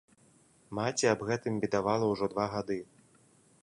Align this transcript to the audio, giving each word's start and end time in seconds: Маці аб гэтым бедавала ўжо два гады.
Маці 0.79 1.05
аб 1.13 1.21
гэтым 1.33 1.53
бедавала 1.67 2.05
ўжо 2.15 2.25
два 2.35 2.45
гады. 2.57 2.77